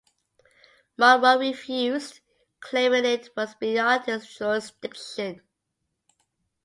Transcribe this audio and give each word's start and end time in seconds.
Monroe 0.97 1.37
refused, 1.37 2.21
claiming 2.59 3.05
it 3.05 3.29
was 3.37 3.53
beyond 3.53 4.05
his 4.05 4.27
jurisdiction. 4.35 5.41